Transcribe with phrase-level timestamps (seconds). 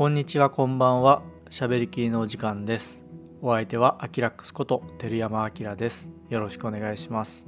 [0.00, 1.20] こんにちはこんばんは。
[1.50, 3.04] しゃべりきりのお時間です。
[3.42, 6.08] お相手はアキラックスこと照山明です。
[6.30, 7.46] よろしくお願いします。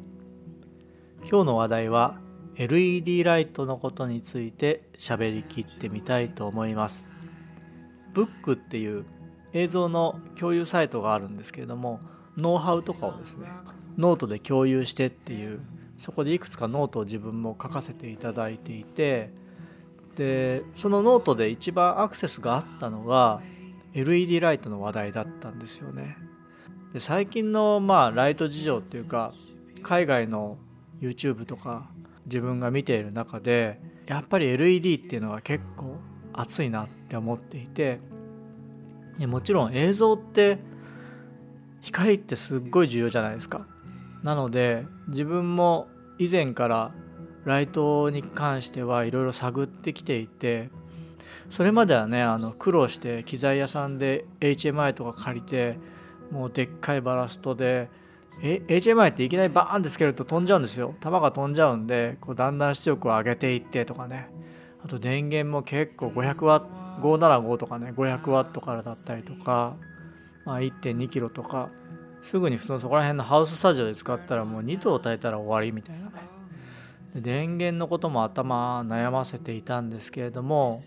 [1.22, 2.20] 今日の話題は
[2.56, 7.10] LED ライトのことについて喋りきってみたいと思います。
[8.12, 9.06] Vook っていう
[9.54, 12.00] 映像の共有サイトがあるんですけれども
[12.36, 13.48] ノウハウとかをですね
[13.96, 15.60] ノートで共有してっていう
[15.96, 19.40] そこでいくつかノートを自分も書かせていただいていて
[20.16, 23.40] でそのノートで一番アクセスがあったのが
[23.94, 26.16] LED ライトの話題だったんですよね。
[26.92, 29.32] で最近のまあライト事情っていうか
[29.82, 30.58] 海外の
[31.00, 31.90] YouTube とか
[32.26, 35.96] 自分が見ている中でやっぱり LED っていうのは結構
[36.32, 38.00] 熱いなって思っていて
[39.18, 40.58] でもちろん映像って
[41.80, 43.66] 光ってすっごい重要じゃないですか。
[44.22, 45.88] なので自分も
[46.18, 46.94] 以前から
[47.44, 50.70] ライトに関してはいろいろ探ってきていて
[51.50, 55.78] それまではねあの苦労して機材屋さんで HMI とか借りて
[56.30, 57.90] もうでっかいバラストで
[58.42, 60.94] え HMI っていきなりバーンってつけると飛んじゃうんですよ。
[61.00, 64.30] 弾が飛んじゃうんでこうだんだん出力を上げていってとかね。
[64.84, 66.66] あと電源も結構500ワ
[67.00, 69.76] 575とかね500ワットからだったりとか、
[70.44, 71.68] まあ、1.2キロとか
[72.20, 76.10] すぐに普通のそこら辺のハウススタジオで使ったらもう2灯焚いたら終わりみたいなね。
[77.14, 80.80] 電源のことも頭悩ませていたんですけれども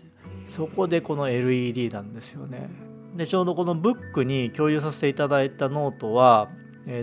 [0.46, 2.68] そこでこの LED なんですよね。
[3.14, 6.48] でちょうどこの Vook に共有させていただいたノートは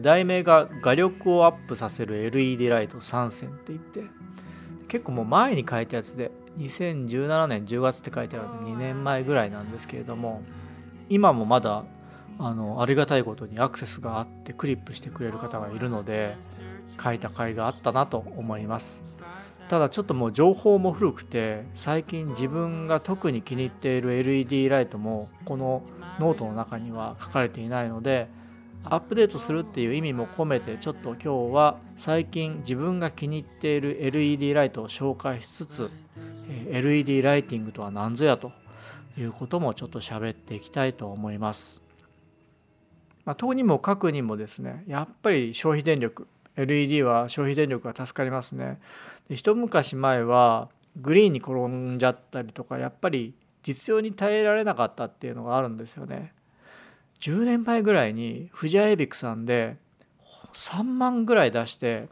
[0.01, 4.03] 題名が「画力をアップさせる LED ライト3選」って言って
[4.87, 10.43] 結構もう前に書いたやつで2017年10月って書いてあるんで2年前ぐらいなんですけれども
[11.09, 11.83] 今もまだ
[12.39, 16.37] あのありがたいことにアクセスがあってクリップしてくれる方がいるので
[17.01, 19.17] 書いた甲斐があったなと思います
[19.67, 25.83] ただちょっともう情報も古くて最近自分が特に気に入っている LED ライトもこの
[26.19, 28.27] ノートの中には書かれていないので
[28.85, 35.91] アップデートするっていう意味も込めてちょっと今日は最近自分が気に入っている LED ライトを紹介しつつ
[36.69, 38.51] LED ライティングとは何ぞやと
[39.17, 41.81] いうこともちょっと喋っていきたいと思います。
[43.25, 48.79] まあ、とにもかくにもですねやっぱり消費電力 LED は消費電力が助かりますね。
[49.29, 53.33] で一昔前はグリーンに転んじゃったりとかやっぱり
[53.63, 56.33] 実用に耐えられなかったっていうのがあるんですよね。
[57.19, 59.77] 10年前ぐらいにフジアエビクさんで
[60.53, 62.09] 3万ぐらい出して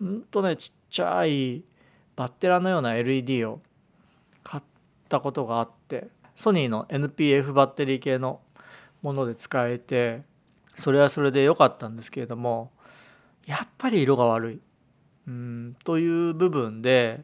[0.00, 1.62] うんとねちっちゃい
[2.16, 3.60] バッテラのような LED を
[4.42, 4.62] 買っ
[5.08, 8.40] たことがあってソニーの NPF バッテリー系の
[9.02, 10.22] もので使えて
[10.74, 12.70] それはそれで良かったんですけれども
[13.78, 14.60] ぱり色が悪い
[15.28, 17.22] うんという部分で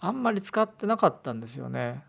[0.00, 2.02] あんまり使ってなかったんですよね。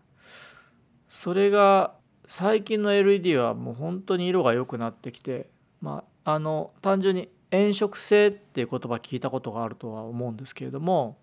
[1.08, 1.94] それが
[2.26, 5.48] 最近の LED はもう本当に色が良くなってきて
[5.80, 11.18] まああの単純に炎色性っていう言葉聞いたことがあるとは思うんですけれども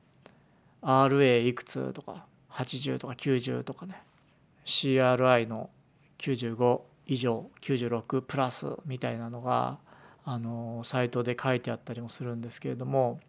[0.81, 4.01] RA いくつとか80とか90とかね
[4.65, 5.69] CRI の
[6.19, 9.79] 95以上96プラスみたいなのが
[10.23, 13.19] あのサイトで書いてあったりもするんですけれども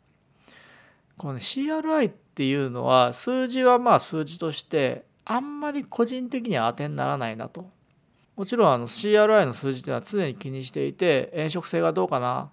[1.17, 7.67] この CRI っていうのは数字はまあ数字としてあんまり個人的には当てにならないなと。
[8.35, 12.51] もちろんあの CRI の数字っていうのは常に気にしていて炎色性がどうかな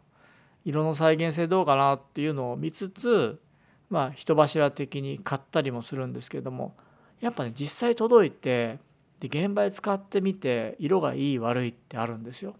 [0.66, 3.40] 色の再現性どうかなっていうのを見つつ
[3.90, 6.76] まあ人柱的に買ったりもするんですけども
[7.22, 8.78] やっぱね実際届いて
[9.20, 12.56] で現場で使ってみて色がいい悪いってあるんですよ。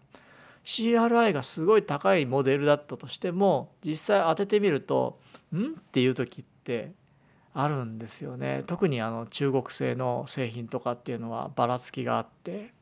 [0.64, 5.20] CRI がすごい高いモデルだったとしても実際当ててみると
[5.56, 6.94] 「ん?」っていう時って
[7.54, 8.64] あるんですよね。
[8.68, 12.74] 特にあの中国製の製品とかっていうのはばらつきがあって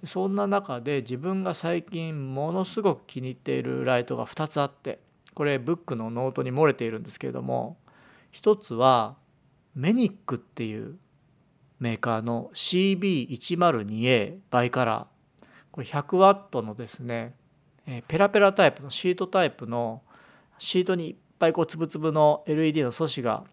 [0.00, 4.98] でそんな中で自分が最近ものすごく気に入っているライトが2つあって
[5.34, 7.76] これ Vook のノートにも入れているんですけれども
[8.30, 9.16] 一つは
[9.74, 10.96] メニックっていう
[11.78, 15.19] メーカーの CB102A バイカラー
[15.72, 17.34] これ100ワットのですね
[17.86, 20.02] えペラペラタイプのシートタイプの
[20.58, 23.44] シートにいっぱいこうつぶつぶの LED の素子が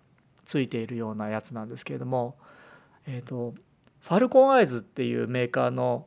[0.45, 2.37] ついているようなやつなんですけれども、
[3.05, 3.53] えーと、
[3.99, 6.05] ファルコンアイズっていうメーカーの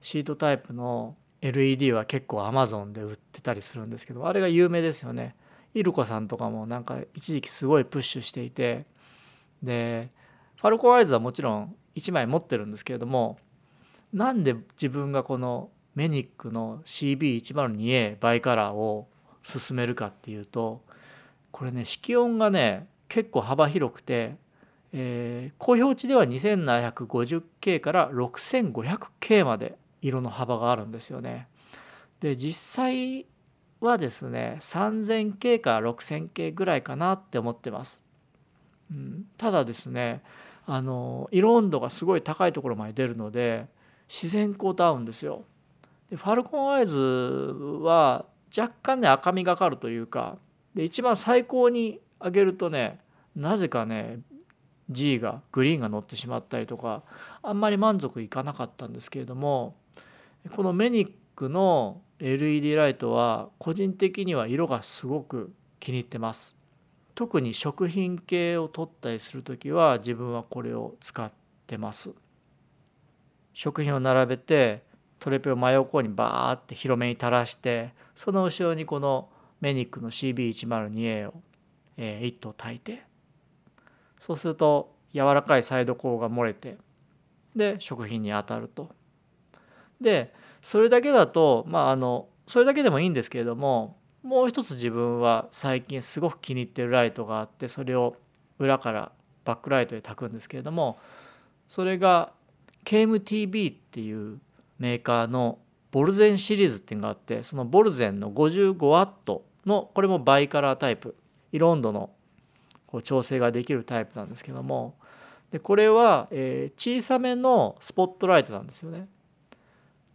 [0.00, 5.34] シートタイプの LED は結構 Amazon で売ってたりするんですけどあれが有名ですよね。
[5.74, 8.86] イルコさんとかもなんか一時期すごいプッシュしていて
[9.62, 10.10] で
[10.56, 13.38] ファルコンアイズはもちろん1枚持ってるんですけれども
[14.14, 19.08] なんで自分がこのメニックの CB102A バイカラーを
[19.42, 20.82] 進めるかっていうと
[21.50, 24.36] これね色温がね結構幅広くて
[24.96, 31.48] えー、公表値では 2750K から 6500K まで色の幅があるんですよね。
[32.20, 33.26] で実際
[33.80, 38.04] はですね 3000K から 6000K ぐらいかなって思ってます。
[38.92, 40.22] うん、ただですね
[40.64, 43.66] あの色温度がすごい高いところまで出るので
[44.08, 45.44] 自然光と合うんですよ。
[46.10, 50.38] でファルコンアイズは若干ね赤みがかるというか
[50.74, 53.00] で一番最高に上げるとね
[53.34, 54.20] なぜかね
[54.90, 57.02] G がグリーンが乗ってしまったりとか
[57.42, 59.74] あんまり満足いかなかったんですけれども
[60.54, 66.56] このメニックの LED ライトは個人的には色がすごく気に入ってます。
[67.14, 71.30] 特に食品系を取ったりする時は自分はこれを使っ
[71.66, 72.10] てます。
[73.54, 74.82] 食品を並べて
[75.20, 79.30] トレペを真横にバーって広めに垂らしてその後ろにこの
[79.60, 81.34] メニックの CB102A を、
[81.96, 83.02] えー、1頭炊いて
[84.18, 86.76] そうすると柔らかいサイド光が漏れて
[87.56, 88.90] で食品に当たると。
[90.00, 98.16] でそれだけだとまああのそれだけでもいいんですけれどももう一つ自分は最近すごく気に入ってるライトがあってそれを
[98.58, 99.12] 裏から
[99.44, 100.98] バックライトで焚くんですけれども
[101.68, 102.32] それが
[102.84, 104.38] KMTB っていう
[104.78, 105.58] メーカーの
[105.90, 111.14] ボルゼンシリーズっていうのがあってそのボルゼンの 55W のこれもバイカラータイプ
[111.52, 112.10] 色温度の
[112.86, 114.94] こう調整ができるタイプなんですけども
[115.52, 119.06] でこれは、え小さめのスポットライトなんですよね。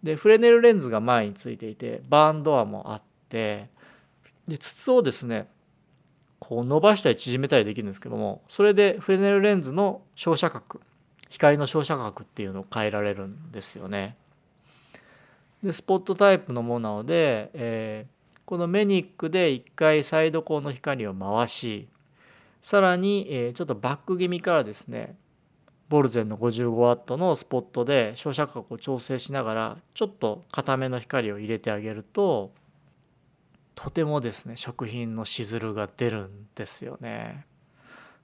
[0.04, 3.70] でフレネルレンズが前についていてバーンドアもあって
[4.50, 5.48] で筒をですね
[6.40, 10.82] こう伸ばしたり縮めたりできるんですけどもそれでフレネルレンズの照射角
[11.30, 14.16] 光の照射角っていうのを変えられるんですよね。
[15.64, 21.88] でスポットタイプのものなので、えー、このメニックで1回サイド光の光を回し
[22.62, 25.16] さらに、えー、ちょっとバック気味からですね
[25.90, 32.52] ボルゼンの 55W のスポットで照射角を調整しながらちょっと固めの光を入れてあげると
[33.76, 37.46] とてもですね食品のしずるが出るんですよね。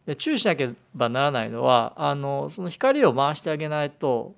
[0.05, 4.35] で注意しなければならないのはあのその光を回してあげないと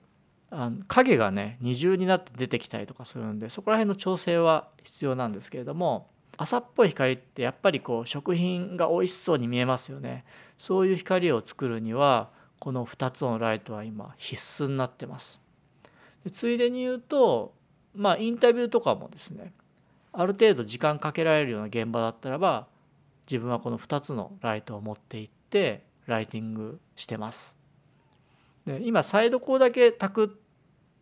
[0.49, 10.23] あの影がね二重になって出てきたりとかするんでそこら辺の調整は必要なんですけれども朝っぽい光ってやっぱりこう食品が美味しそうに見えますよね。
[10.59, 12.29] そういう光を作るには
[12.59, 15.41] この2つのライトは今必須になってます。
[16.23, 17.53] でついでに言うと
[17.95, 19.51] まあインタビューとかもですね
[20.13, 22.67] ある程度時間かけられるような現場だったらば
[23.29, 27.57] 自分はこの2つのライトを持っていってライティングしてます。
[28.65, 30.29] で今サイド光だけ炊くっ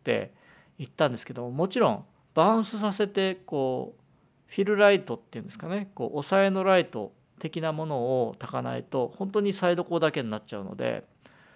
[0.02, 0.32] て
[0.78, 2.04] 言ったんですけどもちろん
[2.34, 4.02] バウンスさせてこう
[4.46, 7.98] フィルライトっていうんですかねこう抑えのライト的なもの
[8.28, 11.04] を炊かないと本当にサイド光だけになっちゃうので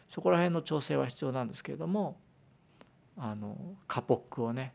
[0.09, 2.19] そこら辺の調整は必要なんですけれども
[3.17, 4.75] あのカポックをね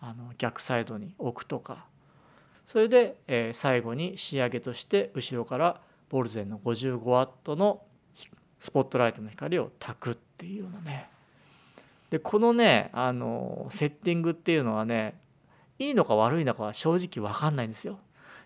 [0.00, 1.86] あの逆サイドに置くとか
[2.64, 7.82] それで、え、最後に仕上げとして後ろからボルゼンの 55W の
[8.58, 11.08] スポットライトの光を焚くっていうようなね
[12.10, 15.14] でこのねあのセッティングっていうのはね
[15.78, 18.00] いいのか悪いのかは正直分かんないんですよ。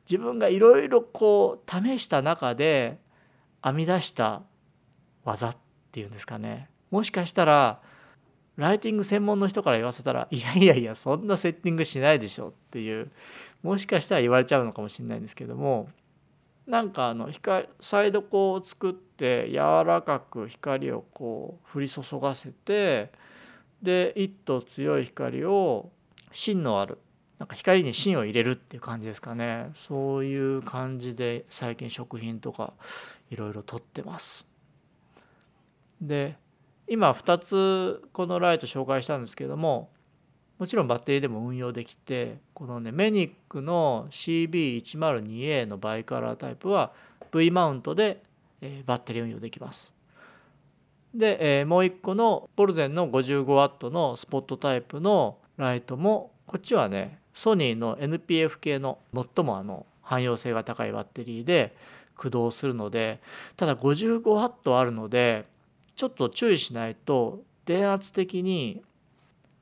[0.05, 2.99] 自分がいろいろこう試した中で
[3.63, 4.43] 編み出した
[5.25, 5.57] 技っ
[5.93, 7.81] ていうんですかねもしかしたら
[8.57, 13.11] ライティング専門の人から言わせたらいやいやいやそんなセッティングしないでしょっていう
[13.63, 15.89] もしかしたら言われちゃうのかもしれないんですけども
[16.67, 23.11] なんかあの光サイド光を作って柔らかく光をこう降り注がせて
[23.83, 25.91] で一途強い光を
[26.31, 26.99] 芯のある
[27.39, 32.73] なんか光に芯を入れるっていう感じですかねそういう感じで最近食品とか
[33.31, 34.47] いろいろ撮ってます。
[36.01, 36.37] で
[36.87, 39.91] 今2つこのライト紹介したんですけども
[40.63, 46.93] もちろんバッテリーでも運用できてこのねメニックの CB102A のバイカラータイプは
[47.33, 48.23] V マウントで、
[48.61, 49.93] えバッテリー運用できます。
[51.13, 61.75] で、えもう一個のボルゼンの 55W のスポットタイプのライトもこっちはねソニーの NPF 系の最もあの汎用性が高いバッテリーで
[62.15, 63.19] 駆動するので
[63.57, 65.45] ただ 55W あるので
[65.97, 68.81] ちょっと注意しないと電圧的に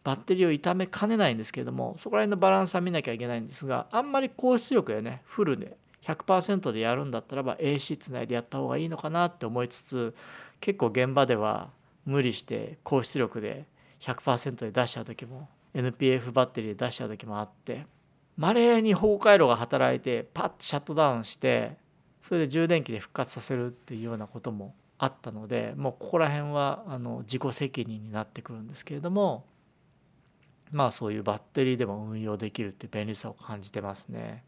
[0.03, 10.15] バッテリーを傷めかねないんですけれどもそこら辺のバランスは見なきゃいけないんですがあんまり高出力でねフルで100%でやるんだったらば AC つないでやった方がいいのかなって思いつつ
[10.61, 11.71] 結構現場では
[12.07, 13.67] 無理して高出力で
[14.01, 17.85] 100%で出しちゃう時も NPF バッテリーで出しちゃう時もあって
[18.37, 21.77] まれに崩壊炉が働いてパッとシャットダウンして
[22.21, 29.45] それで充電器で復活させるっていうようなこともあったのでもうここら辺はあの自己責任になってくるんですけれども
[30.73, 34.45] まあそういうバッテリーでも運用できるって便利さを感じてますね。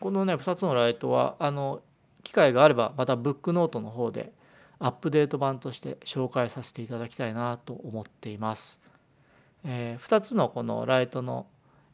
[0.00, 1.80] このね2つのライトはあの
[2.22, 4.32] 機会があればまたブックノートの方で
[4.78, 8.80] アップデート版として紹介させていただきたいなと思っています。
[9.64, 11.46] えー、2つのこのライトの、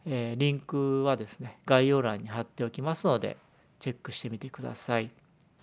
[0.06, 3.36] えー、リンクはですね概要欄に貼っておきますので
[3.78, 5.10] チェックしてみてください。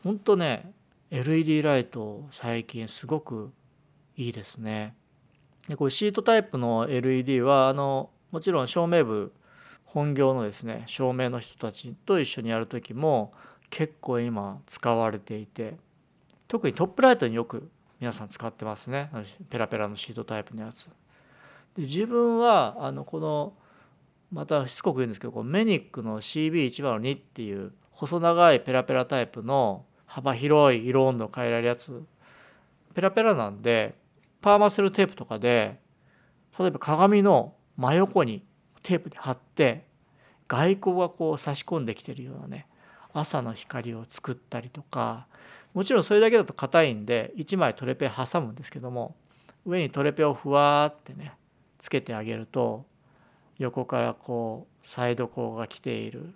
[0.04, 0.72] 本当ね
[1.10, 3.52] LED ライト最近すごく
[4.18, 4.96] いいですね。
[5.68, 9.34] でこれシートタイプの LED はあのもちろん照明部
[9.86, 13.34] 本業のですね照明の人たちと一緒にやる時も
[13.70, 15.76] 結構今使われていて
[16.48, 17.70] 特にトップライトによく
[18.00, 19.10] 皆さん使ってますね
[19.50, 20.86] ペラペラのシートタイプのやつ。
[21.76, 23.54] で自分はあのこの
[24.32, 32.04] またしつこく言うんですけどこメニックの CB102 っていう細長いペラペラタイプの幅広い色温度を変えられるやつ
[32.94, 33.96] ペラペラなんで
[34.46, 35.80] パーマセルテープとかで
[36.60, 38.46] 例えば鏡の真横に
[38.84, 39.88] テープで貼って
[40.48, 42.68] 外光がこう差し込んできてるようなね
[43.12, 45.26] 朝の光を作ったりとか
[45.74, 49.16] もちろんそれだけだと硬いんで1枚トレペ挟むんですけども
[49.66, 51.34] 上にトレペをふわーってね
[51.80, 52.86] つけてあげると
[53.58, 56.36] 横からこうサイド光が来ている。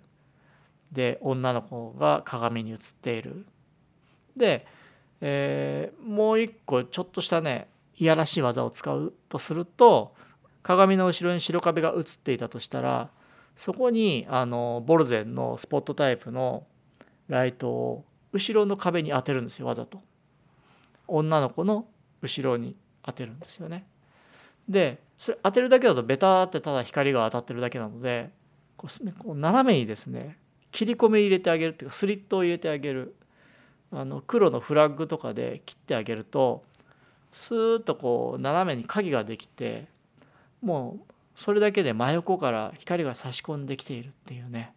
[0.90, 3.46] で女の子が鏡に映っている。
[4.36, 4.66] で、
[5.20, 7.68] えー、もう一個ちょっとしたね
[8.00, 10.14] いやらしい技を使うとすると
[10.62, 13.10] 鏡の後ろに白壁が映っていたとしたら
[13.56, 16.66] そこにあのボルゼンのスポットタイプの
[17.28, 20.00] ライトを後ろの壁に当てるんですよわざと。
[21.08, 21.86] 女の子の
[22.22, 23.86] 後ろに当てるんですよね。
[24.66, 28.30] でそれ当てるだけだとベタってただ光が当たってるだけなので
[28.78, 28.88] こ
[29.26, 30.38] う斜めにですね
[30.70, 33.14] 切り込み入れてあげるっていうかスリットを入れてあげる
[33.92, 36.64] あの黒のフラッグとかで切ってあげると
[37.32, 39.86] スーッとこう斜めに影ができて
[40.62, 44.74] もうそれだけで真横から光が差し込んできているっていうね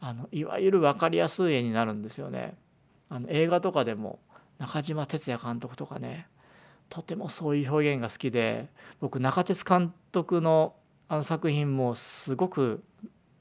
[0.00, 2.54] あのいわゆる分かりやすい絵になるんですよね。
[3.08, 4.18] あの映画とかでも
[4.58, 6.26] 中島哲也監督とかね
[6.88, 8.68] とてもそういう表現が好きで
[9.00, 10.74] 僕中鉄監督の
[11.08, 12.82] あの作品もすごく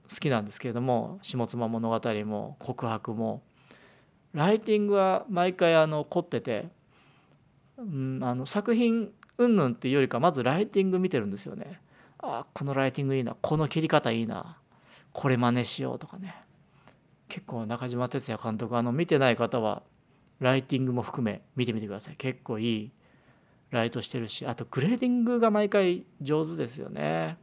[0.09, 3.41] 好きなんですけれども「下妻物語」も「告白」も
[4.33, 6.67] ライティングは毎回あの凝ってて
[7.83, 11.79] うん、あの作品云々っていうよりかまずライティング見てるんですよね。
[12.19, 13.35] あこのライティングいいな。
[13.41, 14.57] この切り方いいな。
[15.11, 16.35] これ真似しようとかね。
[17.27, 19.83] 結構中島哲也監督あの見てない方は
[20.39, 22.15] ライティングも含め見てみてください。
[22.15, 22.91] 結構いい
[23.71, 27.37] ライトしてるしあとグレーディングが毎回上手ですよね。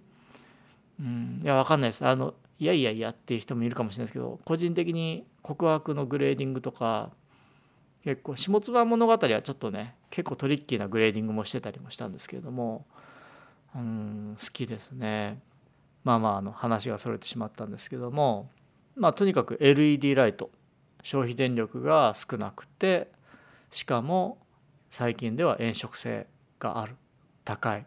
[1.00, 2.06] うん、いやわかんないです。
[2.06, 7.11] あのいやいやいやっていう人もいるかもしれないですけど個人的に告白のグレーディングとか
[8.04, 12.87] 結構下妻物語はちょっとね結構トリッキーなグレーディングもしてたりもしたんですけれども
[13.75, 15.38] うん好きですね。
[16.02, 18.49] まあまああの話がそれてしまったんですけども
[18.97, 20.50] まあとにかく LED ライト
[21.02, 23.09] 消費電力が少なくて
[23.71, 24.38] しかも
[24.88, 26.26] 最近では炎色性
[26.59, 26.97] がある
[27.45, 27.87] 高い。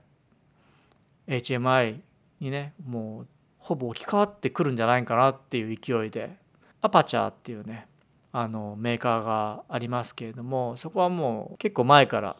[1.27, 1.99] HMI
[2.39, 3.27] にねもう
[3.57, 6.37] ほぼ置き換わってくるんじゃないかなっていう勢いで
[6.81, 7.87] アパチャーっていうね
[8.35, 12.35] あのメーカーがありますけれどもそこはもう結構前から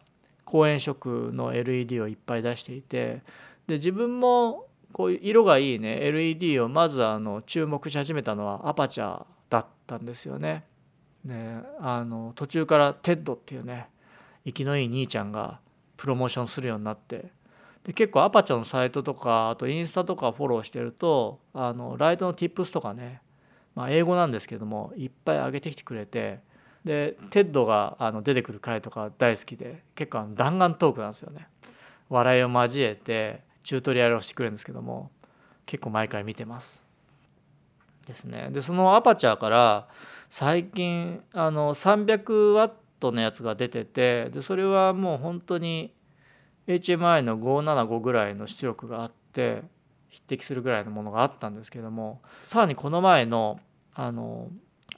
[0.46, 3.22] 高演色の LED をいっぱい出していて
[3.68, 10.66] で自分もこういう色がいいね LED をまずあの注目し始めたのはアパチャだったんですよね。
[11.24, 13.88] であの途中からテッドっていうね
[14.46, 15.60] 生きのいい兄ちゃんが
[15.96, 17.32] プロモーションするようになって
[17.84, 23.22] で結構アパチャのサイトとかあとインスタとかフォローしてるとあのライトの Tips とかね
[23.75, 26.39] まあ、英語なんですけどもいっぱい上げてきてくれて
[26.84, 31.48] でテッドがあの出てくる回とか大好きで結構あの弾丸トークなんですよね。
[32.10, 35.10] 笑いを交えてチュートリアルをしてくれるんですけども
[35.65, 36.86] 結構毎回見てます。
[38.06, 38.50] ですね。
[38.51, 39.88] でそのアパチャーから
[40.30, 45.94] 最近あの300ワットのやつが出ててでそれはもう本当に
[46.68, 49.63] HMI の575ぐらいの出力があって
[50.13, 53.60] 匹敵するぐらいのものがあったんですけどもさらにこの前の
[53.96, 54.50] あの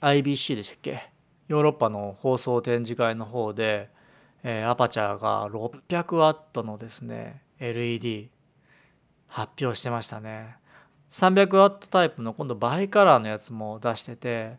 [0.02, 1.10] IBC でしたっけ？
[1.48, 3.88] ヨーロッパの放送展示会の方で、
[4.42, 8.30] えー、アパチャーが600ワットのですね LED
[9.26, 10.56] 発表してましたね。
[11.10, 14.58] 300ワットタイプの今度バイカラーのやつも出してて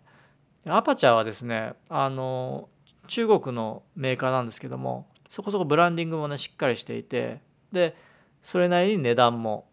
[0.65, 2.69] アパチャーはですねあの
[3.07, 7.95] 中国のメーカーなんですけどもそこそこブランディングもねしっかりしていてで
[8.41, 9.67] それなりに値段も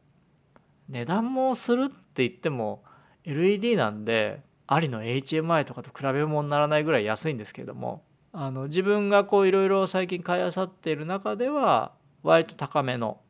[0.88, 2.82] 値段もするって言っても
[3.24, 13.20] LED なんでありの HMI とかと比べ物にならないぐらい安いんですけれどもあの自分がこういろいろ最近買いあさっている中では割と高めの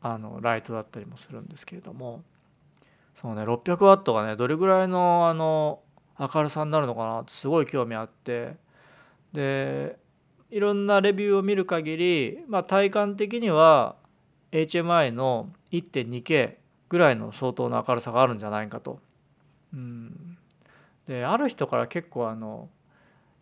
[0.00, 2.22] あのライトだったりもするんですけれども
[3.14, 5.80] そうね600ワットがねどれぐらいのあの
[6.18, 8.56] 明るさになるのかなってすごい興味あって
[9.32, 9.98] で
[10.50, 13.96] いろんなレビューを見る限り、まあ、体感的には
[14.52, 16.56] HMI の 1.2K
[16.88, 19.00] ぐらいの相当な明るさがあるんじゃないかと。
[19.74, 20.38] うん、
[21.06, 22.68] である人から結構あの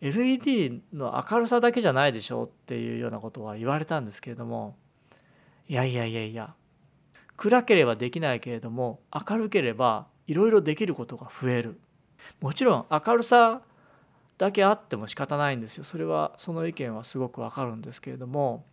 [0.01, 4.75] LED の明るさだけじゃないでしょっていうようなことは言われたんですけれども
[5.67, 6.53] いやいやいやいや
[7.37, 8.99] 暗ければできないけれども
[9.29, 11.79] 明るければいろいろできることが増える。
[12.41, 13.61] もちろん明るさ
[14.37, 15.83] だけあっても仕方ないんですよ。
[15.83, 18.65] それはその意見はすごくわかるんですけれども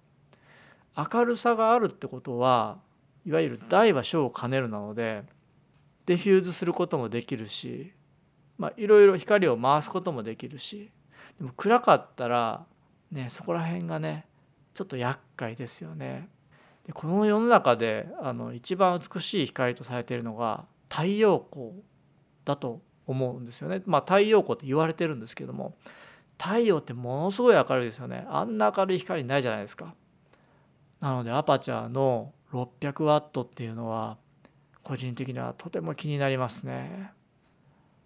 [0.97, 2.79] 明るさがあるってことは
[3.27, 5.25] いわゆる大は小を兼ねるなので
[6.07, 7.93] デフューズすることもできるし
[8.77, 10.91] いろいろ光を回すこともできるし
[11.39, 12.65] でも暗かったら
[13.11, 14.27] ねそこら辺がね
[14.75, 16.29] ちょっと厄介ですよね。
[16.85, 21.73] でこの世の中であの一番美しい光とされているのが太陽光
[22.45, 23.83] だと思うんですよね。
[23.87, 25.77] まあ太陽光って言われてるんですけども
[26.39, 28.27] 太陽ってものすごい明るいですよね。
[28.29, 29.95] あんな明るい光ないじゃないですか。
[31.05, 34.17] なのでアパチャーの600ワットっていうのは
[34.83, 37.11] 個人的にはとても気になりますね。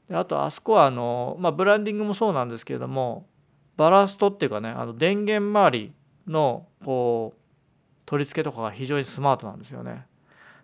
[0.08, 3.28] であとあそこはあの、まあ、ブランディングもそうなんですけれども
[3.76, 5.92] バラストっていうかねあの電源周り
[6.26, 10.04] のこう取り付けとかが非常にスマートなんですよね。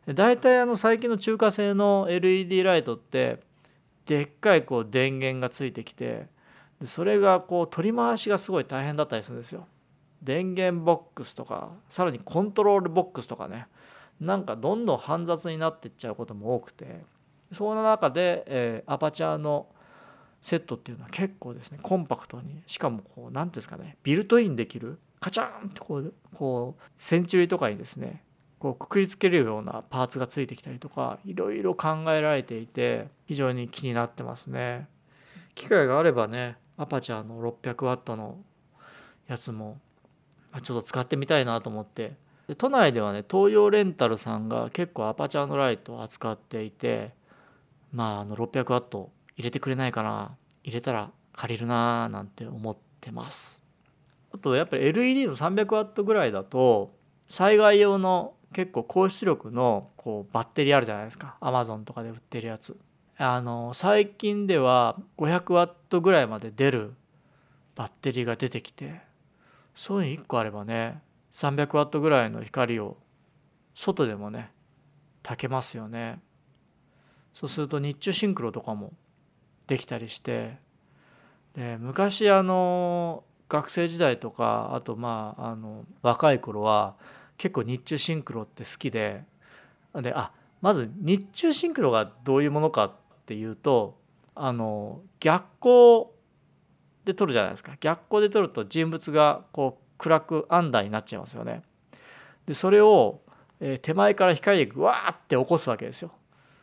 [0.05, 3.39] で大体あの最近の中華製の LED ライトって
[4.07, 6.27] でっかいこう電源がついてきて
[6.85, 9.69] それがこう取り回しがすごい大変だったりするんですよ。
[10.25, 13.69] 電源ボックスとかさらにコントロールボックスとかね。
[14.21, 17.05] なんかどんどん煩雑になっていっちゃうことも多くて。
[17.53, 19.69] そんな中で、えー、アパチャーの
[20.43, 22.63] セットっていうのは結構ですねコンパクトに。
[22.67, 28.23] しかもこう何ていうんですかねビルトインできるカチャンってこうこうセンチュリーとかにですね
[28.59, 34.89] こうくくりつけるようなパーツがついてきたりとかいろいろ考えられていて非常に気になってますね。
[35.55, 38.39] 機会があればねアパチャーの 600W の
[39.29, 39.81] やつも
[40.61, 42.17] ちょっと使ってみたいなと思って。
[42.49, 47.13] で都内ではね東洋レンタルさんが結構アパチャーのライトを扱っていて
[47.91, 50.37] まああの600ワット入れてくれないかな。
[50.63, 53.63] 入れたら借りるなーなんて思ってます。
[54.33, 56.95] あとやっぱり LED の300ワットぐらいだと
[57.29, 61.37] 災害用の結構高出力のこうバッテリーあるじゃないですか。
[61.41, 62.77] アマゾンとかで売ってるやつ。
[63.17, 66.95] あの最近では500ワットぐらいまで出る
[67.75, 69.01] バッテリーが出てきて。
[69.75, 71.01] そういうの1個あればね
[71.33, 72.97] 300ワットぐらいの光を
[73.75, 74.51] 外でもね
[75.23, 76.21] 炊けますよね。
[77.33, 78.93] そうすると日中シンクロとかも
[79.67, 80.57] できたりして
[81.57, 86.95] で昔あの学生時代とかあとまああの若い頃は
[87.37, 89.25] 結構日中シンクロって好きで
[89.95, 92.93] であまず日中シンクロがどういうものかっ
[93.27, 93.99] ていうと
[94.35, 96.14] あの逆光
[97.05, 101.63] で撮るじゃないですか逆光で撮ると人物がこう暗くアンダーになっちゃいますよね。
[102.47, 103.23] でそれを、
[103.61, 106.11] え手前から光でグワーって起こすわけですよ。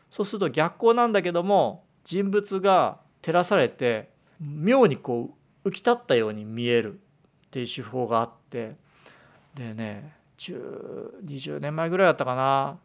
[0.09, 6.97] そうすると逆光なんだけども人物が照らされて妙にこう浮き立ったように見えるっ
[7.49, 8.75] ていう手法があって
[9.55, 12.77] でね20年前ぐらいだったかな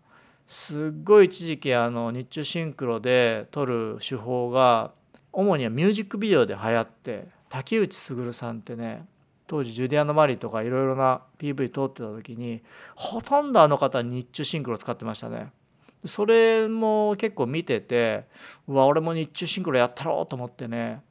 [0.47, 4.93] すっごい一時期あの日中シンクロで撮る手法が
[5.33, 9.07] 主にはミュージックビデオで流行って竹内卓さんってね
[9.47, 12.63] 当時ジュディアン・マリーとかいろいろな PV 通ってた時に
[12.95, 15.53] ほとんどあの方日中シンクロ使ってましたね。
[16.05, 18.27] それも結構見てて
[18.69, 21.03] うわ俺も日中シンクロやったろうと思ってね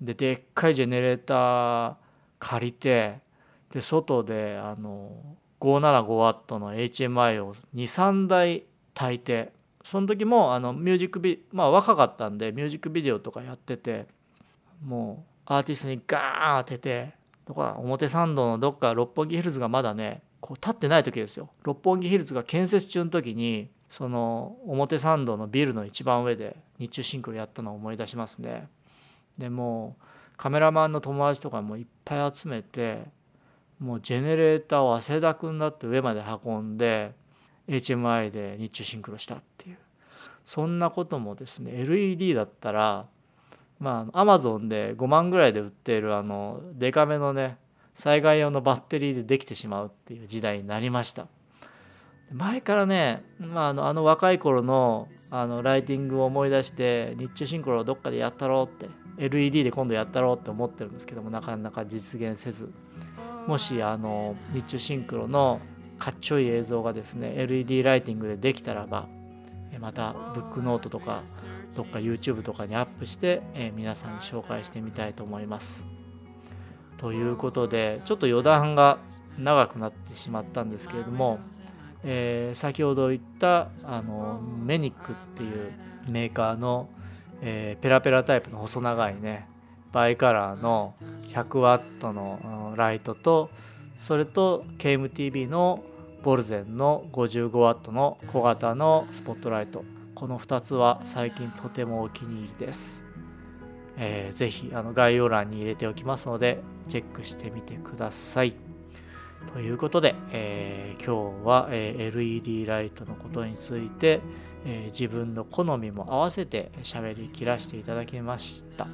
[0.00, 1.94] ででっかいジェネレーター
[2.38, 3.20] 借りて
[3.70, 5.10] で外であの
[5.60, 9.52] 575W の HMI を23台炊いて
[9.84, 14.06] その時もあのミュージックビまあ若かったんでミュージックビデオとかやってて
[14.84, 21.50] もうアーティストにガーン当ててとか表参道のどっか六本木ヒルズがまだねこう立ってない時ですよ。
[21.62, 28.68] 六本木ヒルズが建設中の時にその表参道のビルの一番上で日中シンクロやったのを思い出しますね。
[29.38, 33.04] でもうカメラマンの友達とかもいっぱい集めて
[33.78, 37.12] もうジェネレーターを汗だくになって上まで運んで
[37.68, 39.78] HMI で日中シンクロしたっていう。
[40.44, 43.06] そんなこともですね LED だったら
[43.82, 47.58] まあアマゾンで5万ぐらいで売っているあのデカめのね
[47.94, 51.26] 災害用のバッテリーでできてしまうっていう時代になりました。
[52.32, 62.72] 前からね、まあ、あのあの若い頃のあのライティングを思い出して日中シンクロをどっかでやったろうって LED で今度やったろうって思ってるんですけどもなかなか実現せず。
[63.48, 65.60] もしあの日中シンクロの
[65.98, 69.08] かっちょいい映像がですね LED ライティングでできたらば
[69.78, 71.22] またブックノートとか
[71.74, 75.86] どっか YouTube とかにアップして、え皆さんに紹介してみたいと思います。
[76.98, 78.98] ということでちょっと余談が
[79.38, 81.40] 長くなってしまったんですけれども、
[82.04, 85.72] えー、先ほど言ったあのメニックっていう
[86.08, 86.88] メーカーの、
[87.40, 89.48] えー、ペラペラタイプの細長いね
[89.90, 90.94] バイカラーの
[91.32, 93.50] 100W のライトと
[93.98, 95.84] それと KMTV の
[96.22, 99.84] ボルゼンの 55W の小型のスポットライト。
[100.14, 103.04] この2つは最近とてもお気に入りです、
[103.96, 108.54] えー、ぜひあの概要欄に入れておきますのでチェックしてみてください。
[109.52, 114.20] ということで、えー、今日は、え、LED ライトのことについて、
[114.64, 118.86] えー、自分の好みも合わせて喋り切らせていただきました。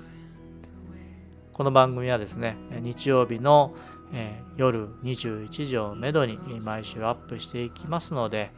[1.52, 3.74] この番組はですね日曜日の、
[4.12, 8.50] え夜21時をめどに毎週アップしていきますので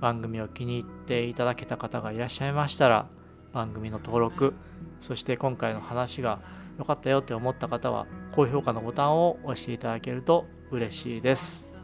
[0.00, 3.06] 番組を気に入っていただけた方がいらっしゃいましたら
[3.52, 4.54] 番組の登録
[5.00, 6.40] そして今回の話が
[6.78, 11.74] 良かったよって思った方は高評価のボタンを押していただけると嬉しいです。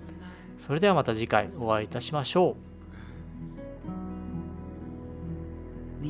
[0.58, 2.56] それではまた次回お会いいたしましょ
[6.02, 6.04] う。